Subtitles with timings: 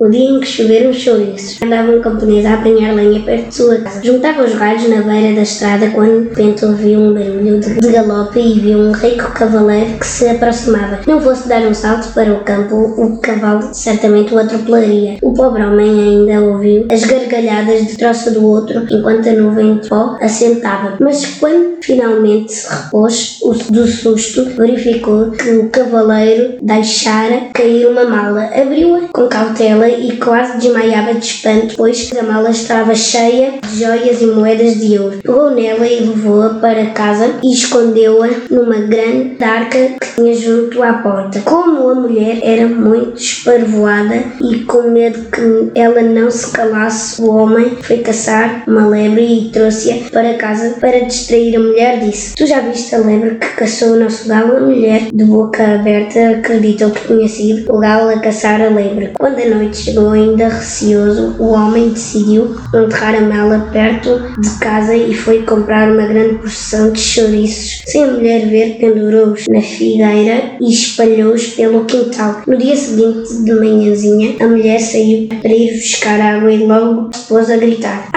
[0.00, 3.76] O dia em que choveram chouriços, andava um camponês a apanhar lenha perto de sua
[3.76, 4.00] casa.
[4.02, 8.40] Juntava os galhos na beira da estrada quando de repente ouviu um barulho de galope
[8.40, 11.00] e viu um rico cavaleiro que se aproximava.
[11.06, 15.18] Não fosse dar um salto para o campo, o cavalo certamente o atropelaria.
[15.20, 19.88] O pobre homem ainda ouviu as gargalhadas de troça do outro enquanto a nuvem de
[19.90, 20.96] pó assentava.
[20.98, 23.38] Mas quando finalmente se repôs
[23.68, 28.48] do susto, verificou que o cavaleiro deixara cair uma mala.
[28.54, 34.20] Abriu-a com cautela e quase desmaiava de espanto, pois a mala estava cheia de joias
[34.20, 35.18] e moedas de ouro.
[35.22, 40.94] Pegou nela e levou-a para casa e escondeu-a numa grande arca que tinha junto à
[40.94, 41.40] porta.
[41.40, 47.30] Como a mulher era muito esparvoada e com medo que ela não se calasse, o
[47.34, 52.00] homem foi caçar uma lebre e trouxe-a para casa para distrair a mulher.
[52.00, 54.56] Disse: Tu já viste a lebre que caçou o nosso galo?
[54.56, 59.10] A mulher, de boca aberta, acreditou que tinha sido o galo a caçar a lebre.
[59.18, 64.94] Quando a noite chegou, ainda receoso, o homem decidiu enterrar a mala perto de casa
[64.94, 67.82] e foi comprar uma grande porção de chouriços.
[67.86, 72.42] Sem a mulher ver, pendurou-os na figueira e espalhou-os pelo quintal.
[72.46, 77.26] No dia seguinte, de manhãzinha, a mulher saiu para ir buscar água e logo se
[77.26, 78.10] pôs a gritar: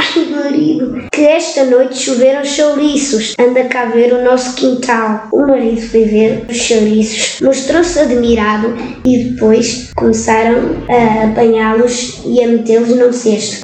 [1.56, 5.28] esta noite choveram chouriços, anda cá ver o nosso quintal.
[5.32, 10.58] O marido foi ver os chouriços, mostrou-se admirado e depois começaram
[10.90, 13.62] a apanhá-los e a metê-los num cesto.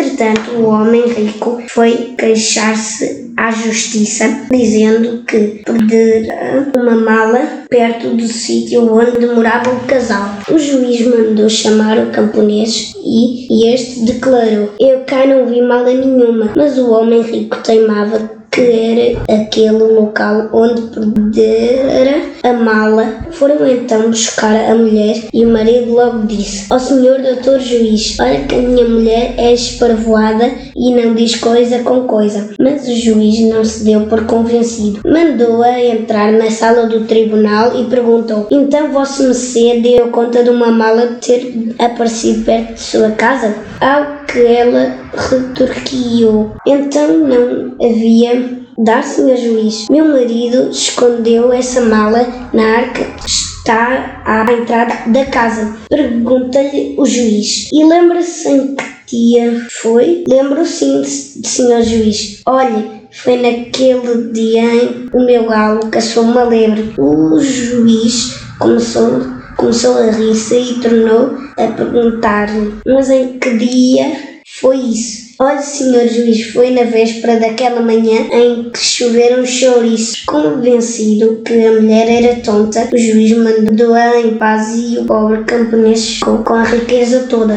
[0.00, 8.26] Entretanto, o homem rico foi queixar-se à justiça, dizendo que perdera uma mala perto do
[8.26, 10.38] sítio onde morava o casal.
[10.50, 15.92] O juiz mandou chamar o camponês e, e este declarou: Eu cá não vi mala
[15.92, 23.26] nenhuma, mas o homem rico teimava que era aquele local onde perdera a mala.
[23.30, 28.18] Foram então buscar a mulher e o marido logo disse: Ó oh, senhor doutor juiz,
[28.18, 32.50] olha que a minha mulher é esparvoada e não diz coisa com coisa.
[32.58, 35.00] Mas o juiz não se deu por convencido.
[35.04, 40.70] Mandou-a entrar na sala do tribunal e perguntou: Então vosso mercê deu conta de uma
[40.70, 43.54] mala ter aparecido perto de sua casa?
[43.80, 52.48] Ao que ela retorquiu: Então não havia Dar, senhor juiz, meu marido escondeu essa mala
[52.54, 55.76] na arca está à entrada da casa.
[55.88, 57.68] Pergunta-lhe o juiz.
[57.70, 60.24] E lembra-se em que dia foi?
[60.26, 62.40] Lembro sim, senhor juiz.
[62.46, 66.94] Olhe, foi naquele dia em o meu galo caçou uma lebre.
[66.96, 69.20] O juiz começou,
[69.60, 74.10] começou a rir-se e tornou a perguntar-lhe: Mas em que dia
[74.46, 75.30] foi isso?
[75.42, 80.22] Olhe, senhor juiz, foi na véspera daquela manhã em que choveram chouriços.
[80.26, 86.16] Convencido que a mulher era tonta, o juiz mandou-a em paz e o pobre camponês
[86.16, 87.48] ficou com a riqueza toda.